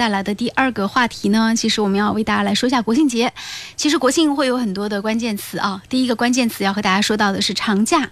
[0.00, 3.30] 带来的第二个话题呢，其实我们要为大家来说一下国庆节。
[3.76, 8.08] 其实国庆会有很多的关键词啊，第一个关键词要和大家说到的是长假。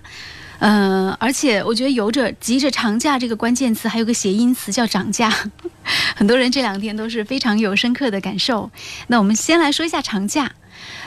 [0.59, 5.33] 嗯，而且我觉得有着急着长假这个关键词，还有个谐音词叫涨价，
[6.15, 8.71] 很多人这两天都是非常有深刻的感受。
[9.07, 10.53] 那我们先来说一下长假。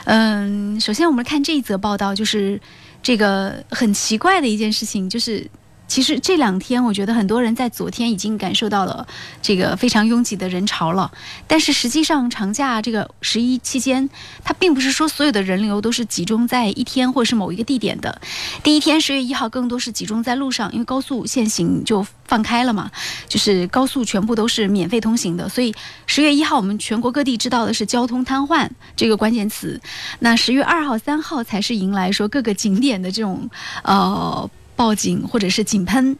[0.06, 2.60] 嗯，首先我们看这一则报道，就是
[3.04, 5.48] 这个很奇怪的一件事情，就是。
[5.88, 9.06] 其实这两天，我觉得很多人在昨天已经感受到了
[9.42, 11.12] 这个非常拥挤的人潮了。
[11.46, 14.08] 但是实际上，长假这个十一期间，
[14.42, 18.22] 它并不是说所有的人流都是集中在一天或者是某一个地点的。
[18.62, 22.90] 第一天十月一号，更多是集中在路上，因为高速限行就放开了嘛，
[23.28, 25.46] 就是高速全部都是免费通行的。
[25.46, 25.74] 所以
[26.06, 29.78] 十月一号，我们全国各地知道的是交通瘫痪这个关键词。
[30.20, 33.50] 那十月二号、三号才是迎来说各个景点的这种
[33.84, 34.48] 呃。
[34.76, 36.16] 报警或者是井喷，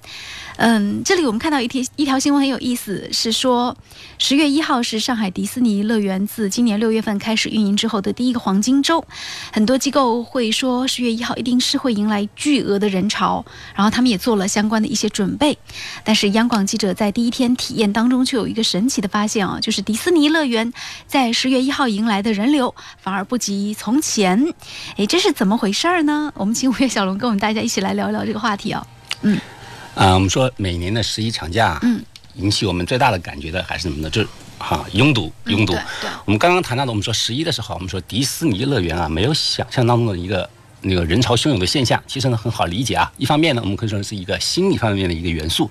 [0.57, 3.77] 嗯，这里我们看到一条一条新闻很有意思，是说
[4.19, 9.05] 十月一号是上海迪士尼乐园自今年六月份开始运营之后的第一个黄金周，
[9.53, 15.57] 很多机构会说十月一号一定是会迎来巨额的人潮，然后他们也做了相关的一些准备。
[16.05, 20.73] 但是央广记者在第一天体验当中却有一个神奇的发现啊，就是迪士尼乐园
[21.07, 24.55] 在十月一号迎来的人流反而不及从前，
[24.97, 26.33] 哎，这是怎么回事儿呢？
[26.37, 28.57] 我们请五月小龙跟我们大家一起来聊聊这个话。
[28.57, 28.87] 题啊，
[29.23, 29.41] 嗯，
[29.95, 32.03] 啊，我们说每年的十一长假，嗯，
[32.35, 34.11] 引起我们最大的感觉的还是什么呢？
[34.11, 35.73] 就是哈拥堵，拥堵。
[35.73, 40.49] 对，我们刚刚谈到的，我们说十一的时候，我们说迪士尼乐园啊，没有想象当中的一个
[40.81, 42.03] 那个人潮汹涌的现象。
[42.07, 43.11] 其实呢，很好理解啊。
[43.17, 45.71] 一方面呢，我们可以说是一个心理方面的一个元素。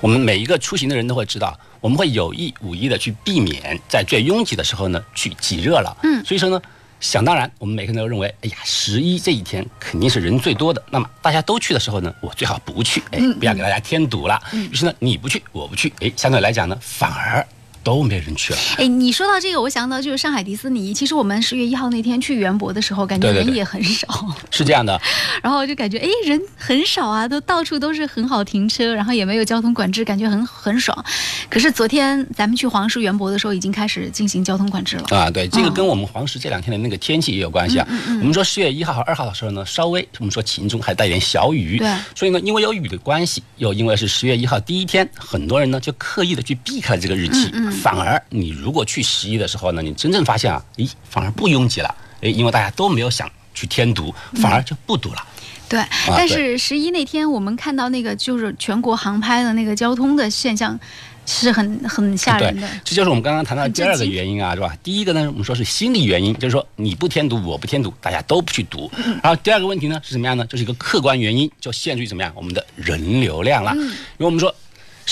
[0.00, 5.96] 我们每一个出行的人都会知道，我们会有意无意的去避免在最拥挤的时候呢去挤热了。
[6.02, 6.60] 嗯，所以说呢。
[7.00, 10.82] 想当然，我们每个人都认为，哎呀，十一这一天肯定是人最多的。
[10.90, 14.40] 那么大家都去的时候呢，我最好不去，哎，不要给大家添堵了。
[14.52, 17.44] 于是呢，你不去，我不去，哎，相对来讲呢，反而。
[17.90, 18.58] 都没人去了。
[18.78, 20.94] 哎，你说到这个，我想到就是上海迪士尼。
[20.94, 24.06] 其实我们十月一号那天去园博的时候，感觉人也很少。
[24.48, 25.00] 是这样的。
[25.42, 31.04] 然后就感觉哎，人很少啊，都到处都是很好停车，然后也没有交通管制，感觉很很爽。
[31.48, 35.04] 可是昨天咱们去黄石园博的时候，已经开始进行交通管制了。
[35.10, 37.86] 啊，对，这个跟我们黄石这两天的那个天气也有关系啊。
[38.20, 41.78] 我们说十月一号和二号的时候呢，稍微我们说晴中还带点小雨。
[41.78, 41.92] 对。
[42.14, 48.50] 所以呢，因为有雨的关系，又因为是十月一号第一天，很多人呢就刻意的去避开了这个日期，反而你。
[48.50, 55.26] 如果去十一的时候呢，你真正发现啊，咦，反而不拥挤了，哎，因为大家都没有想去添堵，反而就不堵了。
[55.68, 60.78] 对，但是十一那天我们看到那个就是全国航拍的那个交通的现象，
[61.24, 62.68] 是很很吓人的。
[62.84, 64.76] 这就是我们刚刚谈到第二个原因啊，是吧？
[64.82, 68.90] 第一个呢，我们说是心理原因，就是说你不添堵，我不添堵，大家都不去堵。
[69.22, 70.44] 然后第二个问题呢是什么样呢？
[70.46, 72.32] 就是一个客观原因，就限制于怎么样？
[72.34, 73.72] 我们的人流量了。
[73.74, 74.54] 因为我们说。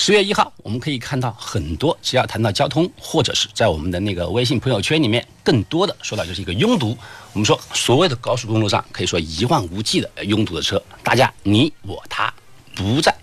[0.01, 6.97] 十月一号，我们可以看到很多，只要谈到交通，或者是在我们的那个微信朋友圈里面，更多的说到就是一个拥堵。
[7.33, 12.33] 我们说，所谓的高速公路上，可以说一望无际的拥堵的车，大家你我他
[12.73, 13.13] 不在。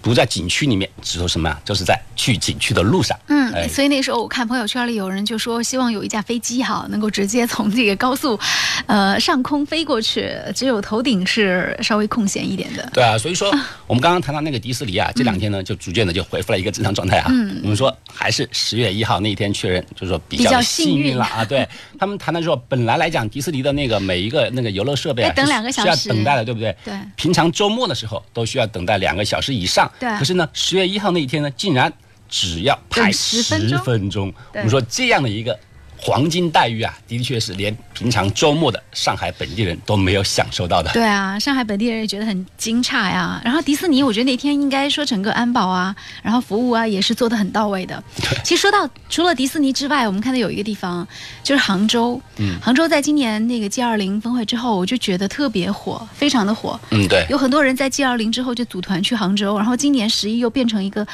[0.00, 1.60] 不在景区里面，指说什么啊？
[1.64, 3.16] 就是在去景区的路上。
[3.28, 8.38] 嗯，所以那时候我看朋友圈里有人就说，希望有一架飞机哈，能够直接从这个高速，
[8.86, 12.90] 呃，上空飞过去，只有头顶是稍微空闲一点的。
[12.92, 13.48] 对啊，所以说
[13.86, 17.28] 我们刚刚谈到那个迪士尼啊，这两天呢就逐渐的就恢复了一个正常状态啊。
[17.30, 21.44] 嗯，我们说还是十月一号那一天确认，就是说比较幸运了啊。
[21.44, 21.66] 对
[21.98, 26.76] 他们谈的时候，本来来讲迪士尼的那个每一个那个游乐设备啊，等两个小时需要等待的，对不对？
[26.84, 26.94] 对。
[27.14, 29.90] 平常周末的时候都需要等待两个小时以上。
[30.00, 31.92] 对，可是呢，十月一号那一天呢，竟然
[32.28, 34.32] 只要排十分钟。
[34.54, 35.58] 我们说这样的一个。
[36.00, 40.92] 黄金待遇啊，的确是连平常周末的上海本地人都没有享受到的。
[40.92, 43.42] 对啊，上海本地人也觉得很惊诧呀。
[43.44, 48.00] 然后迪士尼，我觉得那天应该说整个安保啊，然后服务啊，也是做的很到位的。
[48.44, 51.04] 其实说到除了迪士尼之外，我们看到有一个地方
[51.42, 52.22] 就是杭州。
[52.36, 52.56] 嗯。
[52.62, 56.78] 杭州在今年那个 G 二零峰会之后，我就觉得特别火，非常的火。
[56.90, 57.26] 嗯，对。
[57.28, 61.04] 有很多人在 G 二零之后就组团去杭州，然后今年十一又变成一个。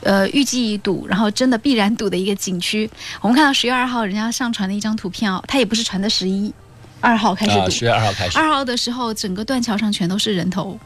[0.00, 2.88] 呃，预计堵，然后真的必然堵的一个景区。
[3.20, 6.52] 我们看到十月二号人家上传的一张图片哦，它也不是传的十一
[7.00, 8.38] 二号开始堵，十月二号开始。
[8.38, 10.78] 二号的时候，整个断桥上全都是人头。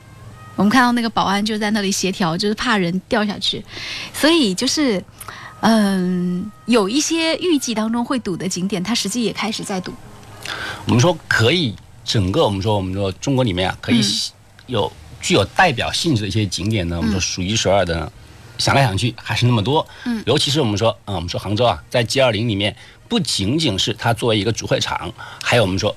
[0.57, 3.63] 我们看到那个保安就在那里协调，就是怕人掉下去。
[4.15, 5.03] 所以就是，
[5.61, 9.93] 嗯，有一些预计当中会堵的景点，它实际也开始在堵。
[10.87, 14.03] 我们说可以，整个我们说我们说中国里面啊，可以
[14.67, 18.11] 有具有代表性质的一些景点呢，我们说数一数二的。
[18.63, 22.77] 想来想去还是那么多，嗯，尤其是我们说，嗯，我们说杭州啊，在 G 二零里面，
[23.09, 25.13] 不仅仅是它作为一个主会场，
[25.43, 25.93] 还有我们说，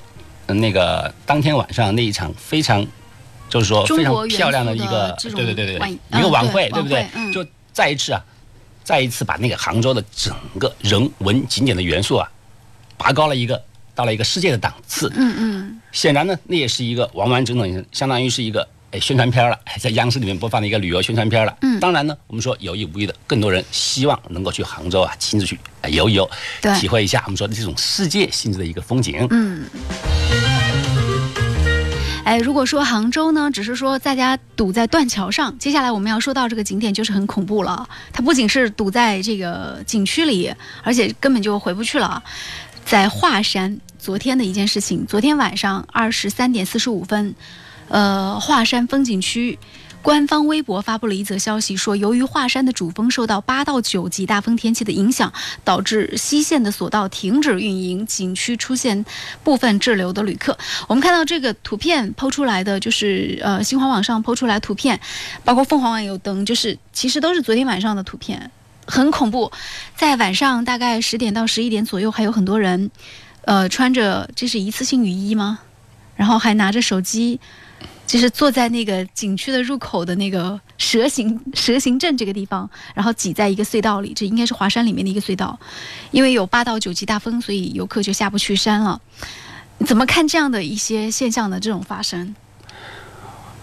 [0.47, 2.83] 那个当天晚上那一场非常，
[3.49, 7.07] 就是说非常漂亮的一个，对对对对，一个晚会，对不对？
[7.31, 8.25] 就再一次啊，
[8.83, 12.27] 再一次把那个杭州的整个人文景点的元素啊，
[12.97, 13.61] 拔高了一个，
[13.93, 15.07] 到了一个世界的档次。
[15.15, 18.67] 嗯嗯，显然呢，那也是一个完完整整，相当于是一个哎
[18.99, 21.57] 宣传片了， 在央视里面播放的一个旅游宣传片了。
[21.61, 26.29] 嗯当然呢，我们说有意无意的，更多人希望能够去杭州啊，亲自去哎游一游，
[26.61, 29.27] 对体会一下我们说的这种世界性质的一个风景。
[29.29, 29.65] 嗯。
[32.23, 37.87] 哎，如果说杭州呢，只是说大家堵在断桥上，接下来我们要说到这个景点就是很恐怖了。
[38.11, 40.51] 它不仅是堵在这个景区里，
[40.81, 42.23] 而且根本就回不去了。
[42.83, 47.35] 在华山，昨天的一件事情，昨天晚上二十三点四十五分，
[47.87, 49.57] 呃，华山风景区。
[50.01, 55.33] 官方微博发布了一则消息，说由于华山的主峰受到八到九级大风天气的影响，
[55.63, 59.03] 导致西线的索道停止运营，景区出现
[59.43, 60.55] 部分滞留的旅客。
[60.87, 64.99] 我们看到这个图片抛出来的，就是呃新华网上抛出来图片，
[65.43, 68.51] 包括凤凰网有登，就是其实都是昨天晚上的图片，
[68.85, 69.51] 很恐怖。
[69.95, 72.91] 在晚上大概十点到十一点左右，还有很多人，
[73.45, 75.61] 呃，穿着这是一次性雨衣吗？
[76.15, 77.39] 然后还拿着手机。
[78.07, 85.59] 就是坐在那个景区的入口的那个蛇形蛇形镇这个地方，然后挤在一个隧道里，这应该是华山里面的一个隧道，
[86.11, 89.01] 因为有八到九级大风，所以游客就下不去山了。
[89.77, 92.35] 你怎么看这样的一些现象的这种发生？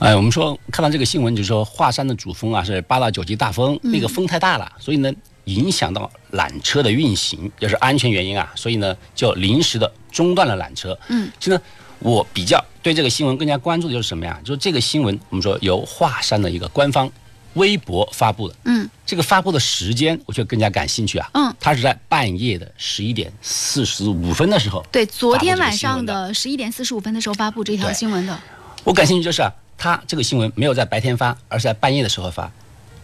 [0.01, 5.13] 哎，我们说看到这个新闻，就是说华山的主峰啊是八到九级大风，那个风太大了，所以呢
[5.45, 10.99] 影响到缆车的运行，就是安全原因啊，所以呢就临时的中断了缆车。
[11.09, 11.63] 嗯，其实呢
[12.03, 14.39] 我比较对这个新闻更加关注的就是什么呀？
[14.45, 17.11] 就是这个新闻，我们说由华山的一个官方
[17.55, 18.55] 微博发布的。
[18.65, 21.31] 嗯，这个发布的时间，我却更加感兴趣啊。
[21.35, 24.85] 嗯，它是在半夜的十一点四十五分的时候。
[24.91, 28.37] 对，昨天晚上的十一点四十五分的时候发布这条新闻的。
[28.83, 32.51] 我感兴趣就是啊，他这个新闻没有在白天发，而是在半夜的时候发，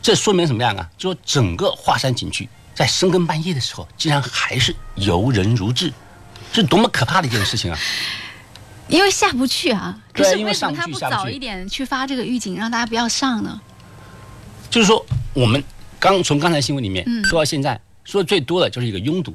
[0.02, 0.90] 这说明什么样啊？
[0.98, 5.92] 就说整个华山景区在深更半夜的时候，竟然还是游人如织，
[6.52, 7.78] 是多么可怕的一件事情啊！
[8.88, 13.60] 因为下不去啊，可是为什么他不早一点去发这个预警，让大家不要上呢？
[14.70, 15.04] 就是说，
[15.34, 15.62] 我们
[15.98, 19.34] 刚从刚才新闻里面嗯说到现在，说的最多的就是一个拥堵。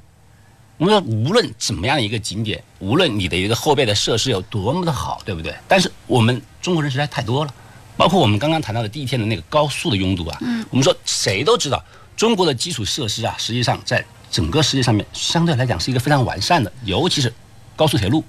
[0.77, 5.55] 我们说，无论怎么样的一个景点，无论你的一个后备的设施有多么的好，对不对？
[5.67, 7.53] 但是我们中国人实在太多了，
[7.95, 10.37] 包括我们刚刚谈到的第一天的那个高速的拥堵啊。
[10.41, 11.83] 嗯我们说谁都知道，
[12.17, 17.31] 中国的基础设施啊，实际上在整个世界上面相对来讲是一个非常完善的，尤其是
[17.75, 18.23] 高速铁路，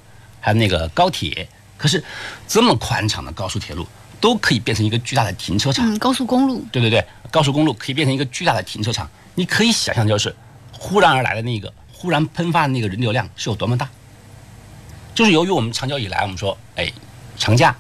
[0.44, 1.49] 还有那个高铁。
[1.79, 2.02] 可是
[2.46, 3.87] 这么宽敞的高速铁路
[4.20, 5.93] 都可以变成一个巨大的停车场。
[5.93, 6.64] 嗯，高速公路。
[6.70, 9.08] 对对对，高速公路可以变成一个巨大的停车场。
[9.35, 10.35] 你可以想象，就是
[10.70, 13.88] 忽然而来的那个忽然喷发的那个人流量是有多么大。
[15.14, 16.93] 就是由于我们长久以来，我们说，哎，
[17.37, 17.75] 长假，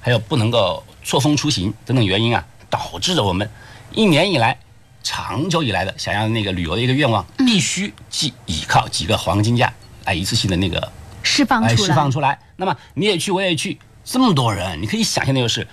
[0.00, 3.48] 还有不能够错峰出行等等原因啊，导致着我们
[3.92, 4.58] 一年以来
[5.02, 9.72] 长久以来的想要那个旅游的一个愿望，必须既依靠几个黄金假
[10.04, 10.88] 来一次性的那个哎，
[11.38, 12.38] 释放出来，释放出来。
[12.56, 15.66] 那么你也去，我也去，这么多人，你可以想象的就是，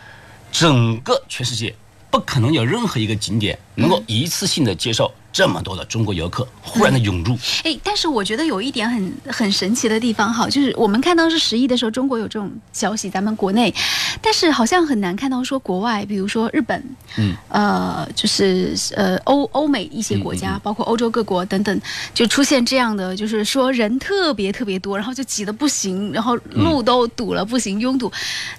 [0.51, 1.73] 整个全世界
[2.11, 7.37] 不可能有任何一个景点能够一次性的接受这么多的中国游客忽然的涌入。
[7.65, 13.73] 哎，但是我觉得有一点很很神奇的地方哈，就是我们看到是十一的时候，中国有这种消息，咱们国内，
[14.21, 16.81] 但是好像很难看到说国外，比如说日本，
[17.17, 20.61] 嗯，呃，就是呃欧欧美一些国家，嗯嗯嗯。
[20.63, 21.81] 包括欧洲各国等等，
[22.13, 28.09] 就出现这样的，就是说人特别特别多，然后就挤得不行，然后路都堵了不行，拥堵，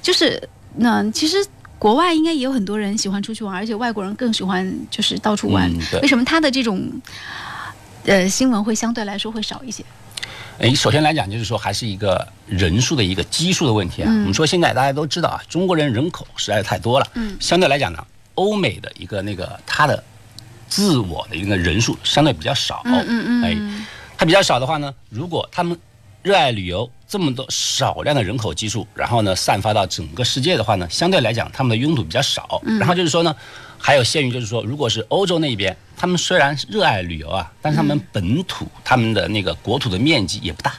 [0.02, 1.38] 就是那其实。
[1.78, 5.70] 国外应该也有很多人喜欢出去玩，而且外国人更喜欢就是到处玩。
[5.70, 6.90] 嗯为什么他的这种
[8.04, 9.84] 呃新闻会相对来说会少一些？
[10.58, 14.06] 诶，首先来讲，就是说还是一个人数的一个基数的问题啊。
[14.10, 17.06] 嗯我们说现在大家都知道啊，中国人人口实在是太多了。
[17.14, 18.02] 嗯相对来讲呢，
[18.36, 20.02] 欧美的一个那个他的
[20.66, 22.80] 自我的一个人数相对比较少。
[22.86, 23.84] 嗯嗯嗯哎，
[24.16, 25.78] 它比较少的话呢，如果他们
[26.26, 32.60] 热爱旅游，这么多少量的人口基数，然后呢散发到整个世界的话呢，相对来讲他们的拥堵比较少。
[32.80, 33.32] 然后就是说呢，
[33.78, 40.74] 还有限于就是说，如果是欧洲那边，他们虽然热爱旅游啊，但是他们本土、他们的那个国土的面积也不大。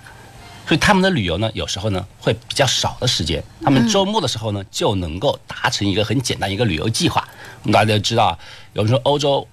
[0.67, 7.25] 所以他们的旅游呢，有时候呢会比较少的时间，他们周末的时候呢就能够达成一个很简单一个旅游计划。
[7.63, 8.39] 我们大家都知道啊，
[8.73, 9.47] 有人说欧洲，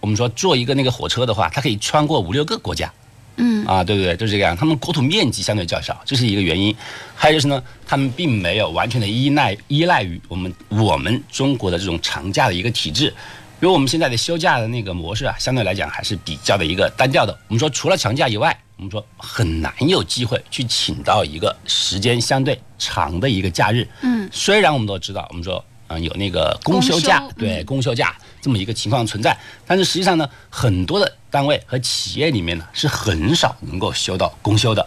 [0.00, 2.92] 我们说坐一个那个火车的话，它可以穿过五六个国家。
[3.36, 4.16] 嗯啊，对不对？
[4.16, 4.56] 就是这个样。
[4.56, 6.74] 他们国土面积相对较少，这是一个原因。
[7.14, 13.12] 还有就是呢，他们并没有完全的依赖依赖于我们我们中国的这种长假的一个体制。
[13.60, 17.32] 因为我们现在的休假的那个模式啊，相对来讲还是比较的一个单调的。
[17.48, 23.88] 我们说除了长假以外，我们说很难有机会去请到一个时间相对长的一个假日。
[24.02, 29.34] 嗯虽然我们都知道，我们说嗯有那个公休假，休对嗯公休假，这么一个情况存在。
[29.66, 34.86] 但是实际上呢，很多的单位和企业里面呢是很少能够休到公休的，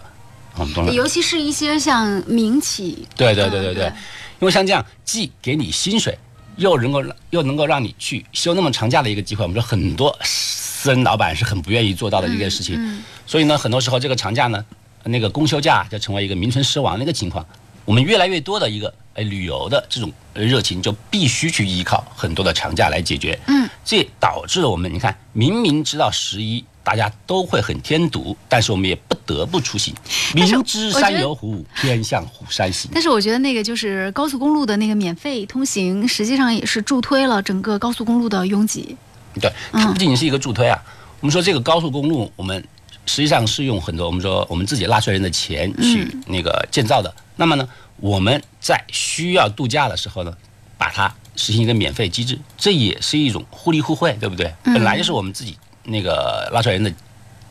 [0.60, 0.94] 嗯，懂了。
[0.94, 3.86] 尤其是一些像民企，对对对对对，
[4.40, 6.16] 因为像这样既给你薪水，
[6.58, 13.02] 又能够又能够让你去休那么长假的一个机会，我们说很多私人老板是很不愿意做到的一件事情。
[13.26, 14.64] 所以呢，很多时候这个长假呢，
[15.04, 17.44] 那个公休假就成为一个名存实亡的一个情况。
[17.84, 23.38] 我们越来越多的一个呃旅游的这种热情，就必须去依靠很多的长假来解决。
[23.48, 29.94] 嗯，这导致了我们，你看，明明知道十一大家都会很添堵，但是我们也不得不出行。
[30.36, 32.92] 明知山有虎，偏向虎山行。
[32.94, 38.96] 但是我觉得那个就是高速公路的那个免费通行，实际上也是助推了整个高速公路的拥挤。
[39.42, 40.80] 对，它不仅仅是一个助推啊。
[41.20, 42.64] 我们说这个高速公路，我们
[43.08, 47.12] 实际上是用很多我们说我们自己纳税人的钱去那个建造的。
[47.36, 47.68] 那么呢，
[48.00, 50.34] 我们在需要度假的时候呢，
[50.78, 54.54] 把它实行一个免费机制，这也是一种互利互惠，对不对？
[54.64, 56.92] 本来就是我们自己那个纳税人的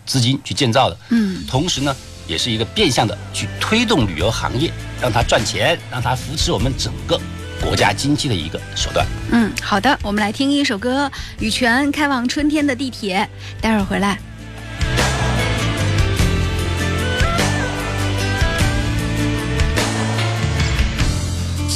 [0.05, 1.95] 资金去建造的，嗯，同时呢，
[2.29, 7.21] 也是一个变相的去推动旅游行业，让它赚钱，让它扶持我们整个
[7.61, 9.07] 国家经济的一个手段。
[9.33, 11.11] 嗯，好的，我们来听一首歌，
[11.41, 13.29] 羽泉开往春天的地铁，
[13.61, 14.19] 待会儿回来。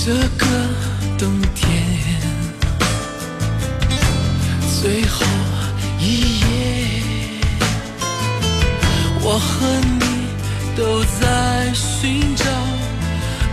[0.02, 0.46] 这个
[1.18, 1.68] 冬天
[4.80, 5.26] 最后
[5.98, 6.44] 一夜，
[9.20, 9.66] 我和
[10.00, 10.04] 你
[10.74, 12.44] 都在寻找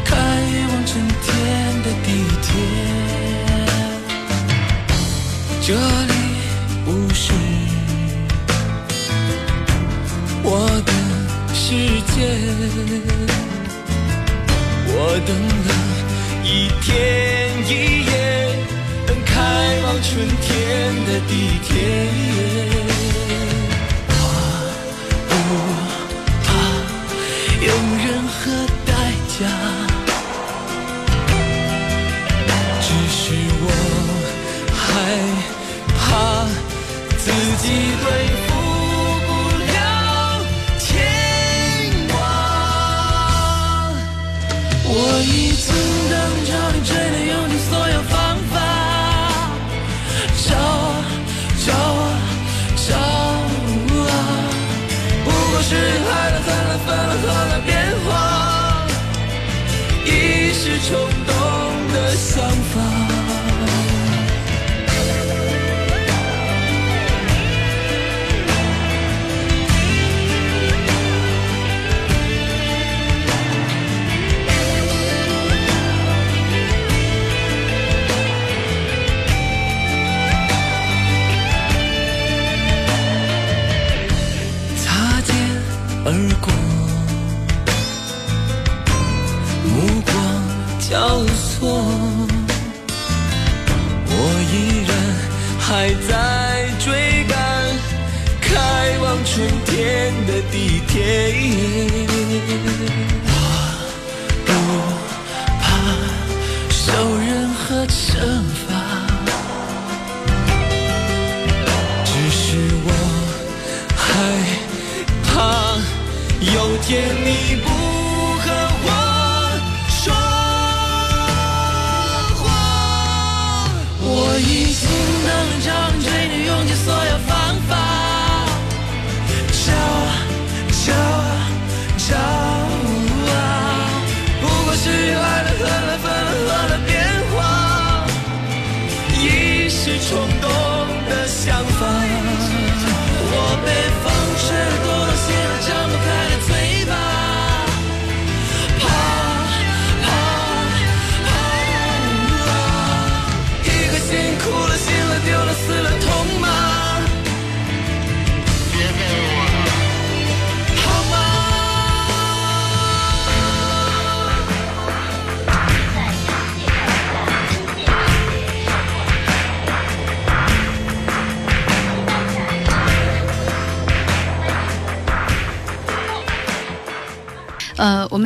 [0.05, 0.15] 开
[0.69, 1.27] 往春天
[1.83, 2.07] 的地
[2.41, 2.47] 铁。
[5.61, 6.13] 这里
[6.85, 7.33] 不是
[10.43, 10.49] 我
[10.85, 10.91] 的
[11.53, 11.65] 世
[12.15, 12.15] 界，
[14.87, 14.95] 我
[15.27, 16.06] 等了。
[16.47, 16.87] 一天
[17.67, 17.69] 一
[18.05, 18.11] 夜，
[19.05, 19.35] 等开
[19.83, 20.47] 往春天
[21.05, 21.69] 的地铁。
[24.07, 24.15] 我
[25.27, 25.35] 不
[26.45, 26.47] 怕
[27.65, 27.67] 用
[27.99, 28.39] 任何
[28.85, 28.89] 代
[29.27, 29.39] 价，
[32.81, 33.17] 只是
[33.59, 33.67] 我
[34.71, 34.75] 害
[35.99, 35.99] 怕
[37.17, 37.23] 自
[37.57, 37.63] 己
[38.01, 38.07] 对
[55.69, 57.76] 是爱了恨了分了合了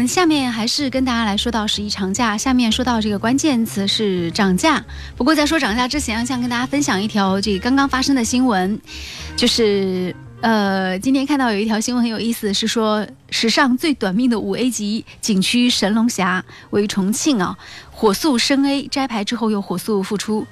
[0.08, 2.38] 下面还是跟大家来说到十一长假。
[2.38, 4.84] 下面说到这个关键词是涨价。
[5.16, 8.80] 不过在说涨价之前，想跟大家分享一条这个刚刚发生的新闻，
[9.36, 17.58] 就是呃，今天看到有一条新闻很有意思，是说史上最短命的五 A 级景区神龙峡位于重庆啊，
[17.92, 20.46] 火速升 A 摘牌之后又火速复出。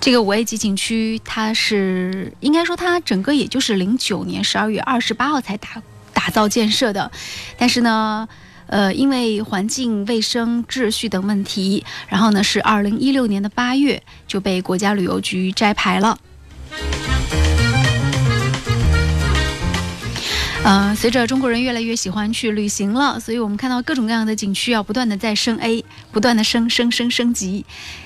[0.00, 7.10] 这个五 A 级景区，它是应该说它整个也就是零九年十二月二十八号才打打造建设的，
[7.56, 8.28] 但是呢。
[8.68, 16.16] 呃，因为环境卫生、秩序等问题，然后呢是二零一六年的八月就被国家旅游局摘牌了。
[20.64, 27.64] 呃，随着中国人越来越喜欢去旅行了，所以我们看到各种各样的景区要不断的在升 A，不断的升升升升级。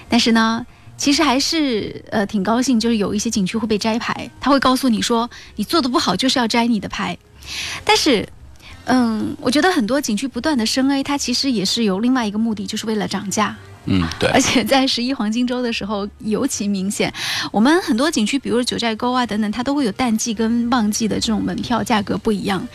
[0.09, 0.65] 但是呢，
[0.97, 7.19] 其实还是呃挺高兴，就是有一些景区会被摘牌，他会告诉你说你做的不好就是要摘你的牌。
[7.85, 8.29] 但是，
[8.87, 13.57] 嗯，我觉得很多景区不断的升 A，它其实也是有另外一个目的，就是为了涨价。
[13.85, 14.41] 嗯，对而。
[14.41, 17.13] 且在十一黄金周的时候尤其明显。
[17.53, 22.67] 我们很多景区，比如九寨沟啊等等，它都会有淡季跟旺季的这种门票价格不一样。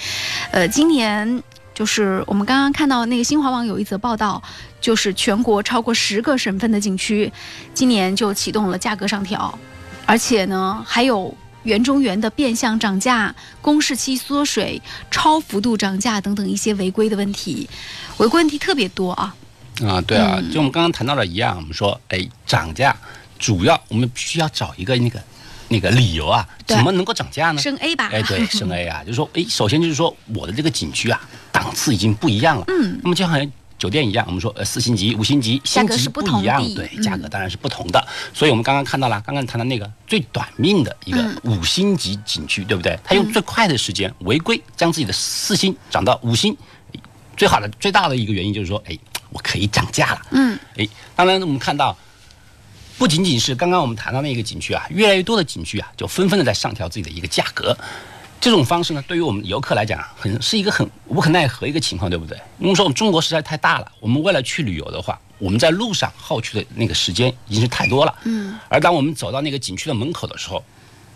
[0.52, 4.42] 呃，今年就是我们刚刚看到那个新华网有一则报道，
[4.80, 7.32] 就是全国超过十个省份的景区，
[7.74, 9.60] 今年就启动了价格上调，
[10.06, 11.36] 而且呢还有。
[11.68, 14.82] 园中园的变相涨价、公示期缩水、
[15.12, 17.70] 超幅度涨价等等一些违规的问题，
[18.18, 19.36] 违规问题特别多啊。
[19.86, 22.96] 啊，对啊，嗯就我们刚刚谈到的一样，我们说，哎，涨价
[23.38, 25.22] 主要我们必须要找一个那个
[25.68, 27.62] 那个理由啊，怎么能够涨价呢？
[27.62, 28.10] 升 A 吧。
[28.12, 31.22] 哎，对，升 A 啊，就是说，哎，首先就是说，我的这个景区啊，
[31.52, 32.64] 档次已经不一样了。
[32.70, 38.08] 嗯，那么就好像酒店一样，我们说，呃，四星级、五星级，星级不一样，的对，嗯价格当然是不同的。
[38.34, 42.98] 所以我们刚刚看到了，刚刚谈的那个最短命的一个嗯五星级景区，对不对？
[43.04, 46.56] 他用最快的时间违规将自己的四星涨到五星，
[47.36, 48.98] 最好的最大的一个原因就是说，哎，
[49.30, 50.22] 我可以涨价了。
[50.32, 51.96] 嗯，哎，当然我们看到，
[52.98, 57.78] 不仅仅是刚刚我们谈到那个景区啊，越来越多的景区啊，就纷纷的在上调自己的一个价格。
[58.40, 62.38] 这种方式呢，对于我们游客来讲啊，很是一个很无可奈何一个情况，对不对？
[62.60, 68.16] 因为说我们中国实在太大了，我们为了去旅游的话，我们在路上耗去的那个时间已经是太多了。
[68.26, 70.64] 嗯，而当我们走到那个景区的门口的时候，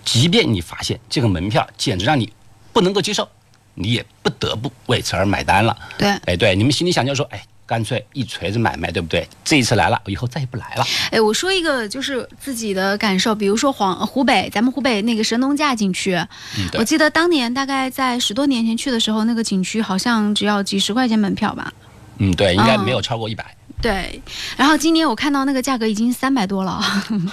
[0.04, 2.32] 即便你发现这个门票简直让你
[2.74, 3.30] 不能够接受，
[3.76, 5.78] 你也不得不为此而买单了。
[5.98, 6.10] 对。
[6.26, 9.26] 哎，对，你们心里想就是说，哎，干脆一锤子买卖，对不对？
[9.46, 10.86] 这一次来了，以后再也不来了。
[11.10, 16.14] 哎，我说一个就是自己的感受，比如说黄呃湖北，咱们湖北那个神农架景区，
[16.58, 21.72] 嗯，我，记得当年大概在十多年前去的时候，那个景区好像只要几十块钱门票吧。
[22.18, 23.56] 嗯，对，应该嗯没有超过一百。
[23.82, 24.22] 对，
[24.58, 26.78] 然后今年我看到那个价格已经三百多了。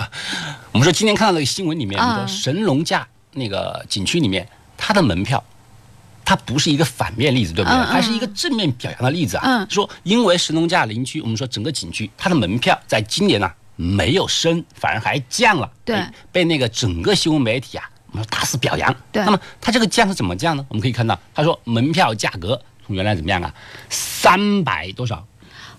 [0.70, 5.42] 我们说今天看到那个新闻里面，神农架那个景区里面，它的门票。
[6.29, 7.75] 它不是一个反面例子，对不对？
[7.75, 9.43] 嗯嗯它是一个正面表扬的例子啊。
[9.47, 15.71] 嗯说因为神农架林区，我们说整个景区它的门票在今年呢、没有升，反而还降了。
[15.87, 18.95] 对哎被那个整个新闻媒体啊，我们说大肆表扬。
[19.11, 20.62] 对那么它这个降是怎么降呢？
[20.69, 23.55] 我们可以看到，他说门票价格从原来怎么样啊，
[23.88, 25.27] 三百多少？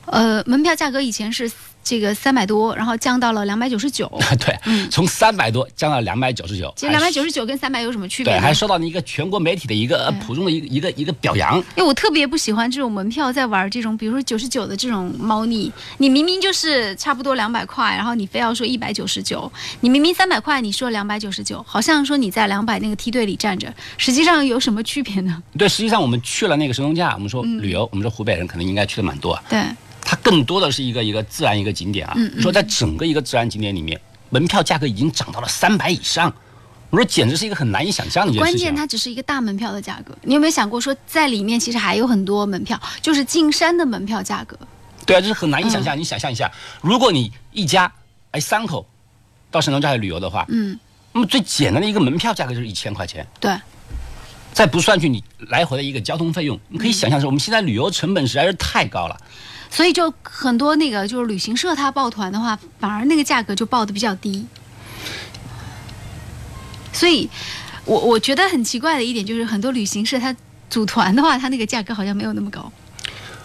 [0.06, 1.48] 呃，门票价格以前是
[1.90, 4.08] 这个三百多，然后降到了两百九十九。
[4.40, 4.56] 对，
[4.92, 6.68] 从三百多降到两百九十九。
[6.68, 11.58] 嗯其实两百九十九跟三百有什么区别对，还受到了一个全国媒体的一个呃普通的一个一个一个表扬。
[11.58, 15.72] 因为我特别不喜欢这种门票在玩这种，比如说九十九的这种猫腻。
[15.98, 25.42] 你明明就是差不多两百块，然后你非要说一百九十九，你明明三百块，你说两百九十九，好像说你在两百那个梯队里站着，实际上有什么区别呢？
[25.58, 29.44] 对，实际上我们去了那个神农架，我们说嗯旅游，我们说湖北人可能应该去的蛮多啊。
[29.50, 29.64] 对，
[30.10, 32.14] 它更多的是一个一个自然一个景点啊。
[32.18, 36.34] 嗯嗯说在整个一个自然景点里面，门票价格已经涨到了三百以上，
[36.90, 38.70] 我说简直是一个很难以想象的一件关事情啊。
[38.72, 44.58] 键它只是一个大门票的价格，你有没有想过说在里面其实还有很多门票，就是进山的门票价格。
[45.06, 45.96] 对啊，这是很难以想象。
[45.96, 47.92] 嗯你想象一下，如果你一家
[48.32, 48.84] 哎三口
[49.52, 50.80] 到神农架去旅游的话，嗯，
[51.14, 53.26] 那么最简单的一个门票价格就是一千块钱。
[53.40, 53.56] 对，
[54.54, 59.18] 再不算去你来回的一个交通费用，你可以想象是我们现在旅游成本实在是太高了。
[59.70, 64.46] 所以就很多那个就是旅行社他报团的话，反而那个价格就报的比较低。
[66.92, 67.30] 所以，
[67.86, 70.36] 我我觉得很奇怪的一点就是，很多旅行社它
[70.70, 72.70] 组团的话，它那个价格好像没有那么高，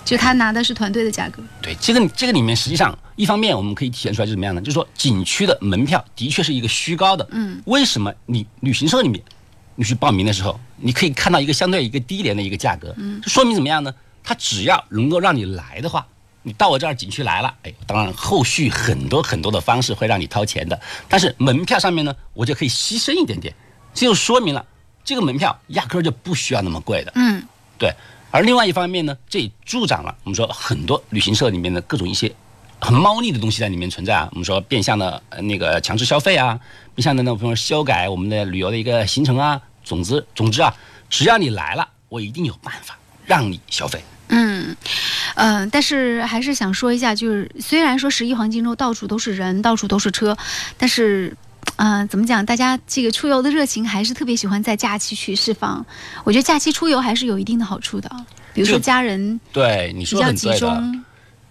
[0.04, 1.42] 就他拿的是团队的价格。
[1.62, 4.60] 对，这个这个里面实际上一方面我们可以体现出来是怎么样呢？
[4.60, 7.28] 就是说景区的门票的确是一个虚高的。
[7.30, 9.22] 嗯，为什么你旅行社里面
[9.74, 12.94] 你去报名的时候，你可以看到一个相对一个低廉的一个价格？
[12.96, 13.94] 嗯，这说明怎么样呢？
[14.22, 16.06] 它只要能够让你来的话。
[16.46, 23.54] 你到我这儿景区来了，哎，当然后续很多很多的方式会让你掏钱的，但是门票上面呢，我就可以牺牲一点点，
[23.94, 24.62] 这就说明了
[25.02, 27.12] 这个门票压根儿就不需要那么贵的。
[27.14, 27.42] 嗯，
[27.78, 27.90] 对，
[28.30, 32.30] 而另外一方面呢，这也助长了我们说很多旅行社里面的各种一些
[32.84, 34.28] 很猫腻的东西在里面存在啊。
[34.32, 36.60] 我们说变相的呃那个强制消费啊，
[36.94, 40.74] 变相的呢，比如说修改我们的旅游的一个行程啊，总之，总之啊，
[41.08, 44.04] 只要你来了，我一定有办法让你消费。
[44.28, 44.76] 嗯，
[45.34, 50.36] 呃，但是还是想说一下，就是虽然说十一黄金周到处都是人，到处都是车，
[50.76, 51.34] 但是，
[51.76, 52.44] 呃，怎么讲？
[52.44, 55.84] 大家这个出游的热情还是特别喜欢在假期去释放。
[56.24, 58.10] 我觉得假期出游还是有一定的好处的，
[58.52, 60.82] 比如说家人对，你说的很对的。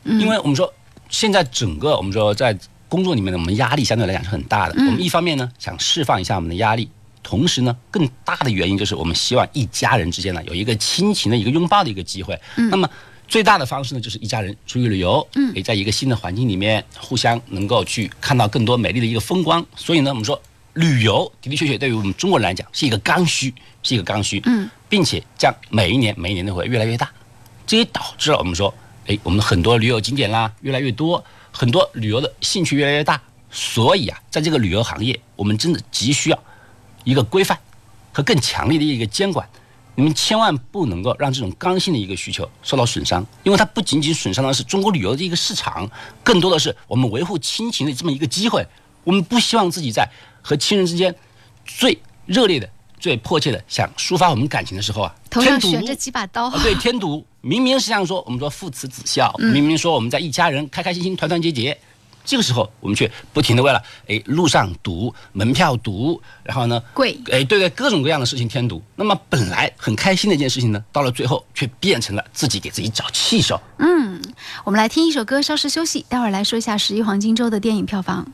[0.04, 0.72] 因为我们说
[1.14, 2.58] 现在整个我们说在
[2.90, 4.74] 工作里面呢，我们压力相对来讲是很大的。
[4.78, 6.90] 嗯我们一方面呢想释放一下我们的压力，
[7.22, 12.38] 同时呢更大的原因就是我们希望一家人之间呢有一个亲情的一个拥抱的一个机会。
[12.58, 12.90] 嗯那么
[13.28, 19.64] 最大的方式呢就是一家人出去旅游，嗯也在一个新的环境里面互相能够去看到更多美丽的一个风光。
[19.76, 20.42] 所以呢，我们说
[20.74, 24.42] 旅游的的确确对于我们中国人来讲是一个刚需，是一个刚需。
[24.46, 27.08] 嗯，并且将每一年每一年都会越来越大。
[27.68, 28.74] 这也导致了我们说，
[29.08, 33.22] 哎，我们的很多旅游景点啦越来越多，很多旅游的兴趣越来越大。
[33.52, 36.44] 所以啊，在这个旅游行业，我们真的急需要
[37.04, 37.58] 一个规范
[38.12, 39.48] 和更强力的一个监管。
[39.96, 45.88] 你们千万不能够让这种刚性的一个需求受到损伤，因为它不仅仅损伤的是中国旅游的一个市场，
[46.24, 48.66] 更多的是我们维护亲情的这么一个机会。
[49.04, 50.10] 我们不希望自己在
[50.42, 51.14] 和亲人之间
[51.64, 52.68] 最热烈的、
[53.04, 56.46] 最迫切的想抒发我们感情的时候啊，头上悬着几把刀。
[56.46, 61.78] 啊，对，添堵，明明是这样说我们说父慈子孝，嗯明明说我们在一家人开开心心、团团结结，
[62.24, 68.82] 这个时候我们却不停的为了哎路上堵、门票堵，然后呢，贵哎对对，各种各样的事情添堵。
[68.96, 73.60] 那么本来很开心的一件事情呢，到了最后却变成了自己给自己找气受。
[73.80, 74.22] 嗯，
[74.64, 78.26] 我们来听一首歌，稍事休息，待会儿来说一下十一黄金周的电影票房。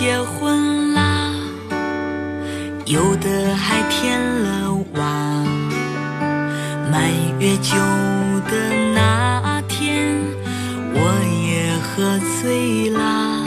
[0.00, 1.30] 结婚啦，
[2.86, 5.02] 有的还添了娃。
[6.90, 7.76] 满月酒
[8.48, 10.16] 的那天，
[10.94, 10.98] 我
[11.44, 13.44] 也喝醉啦。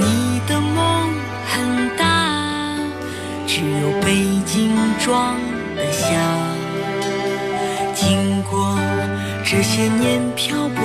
[0.00, 1.08] 你的梦
[1.46, 2.76] 很大，
[3.46, 5.36] 只有北京装
[5.76, 6.04] 得下。
[7.94, 8.76] 经过
[9.44, 10.84] 这些年漂泊，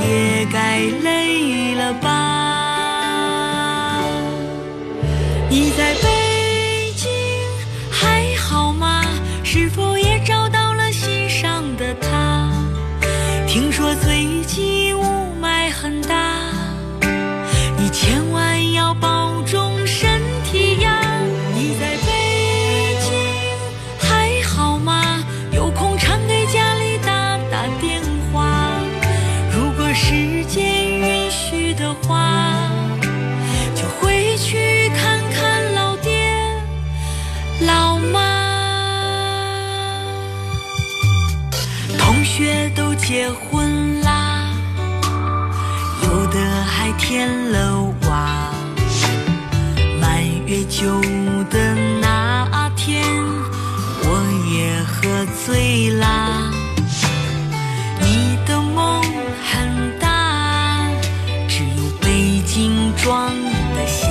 [0.00, 2.65] 也该累了吧？
[5.58, 7.10] 你在北京
[7.90, 9.02] 还好吗？
[9.42, 9.85] 是否
[47.16, 48.52] 变了娃。
[49.98, 51.00] 满月酒
[51.48, 53.02] 的那天，
[54.02, 54.06] 我
[54.52, 56.52] 也喝醉啦。
[58.02, 59.02] 你的梦
[59.50, 60.90] 很大，
[61.48, 63.32] 只有北京装
[63.74, 64.04] 得下。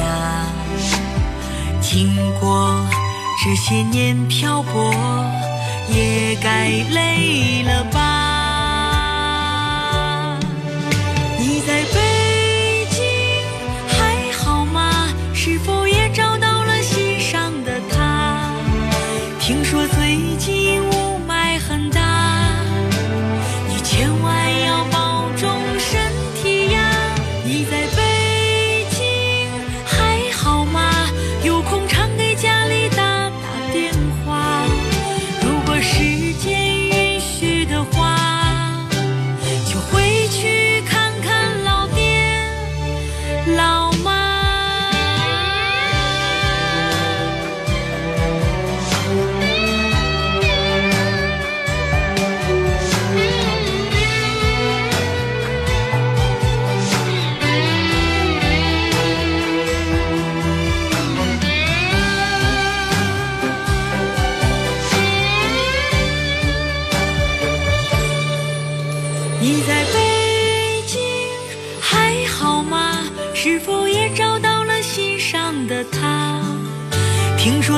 [1.80, 2.76] 经过
[3.44, 4.92] 这些年漂泊，
[5.94, 7.85] 也该累了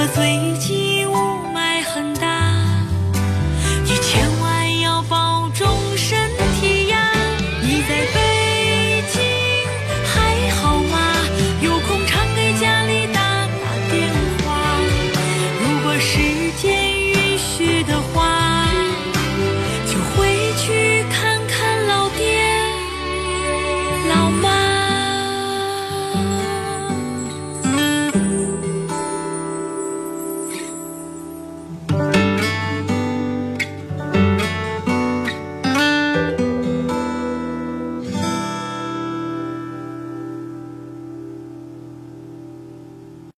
[0.08, 0.47] 是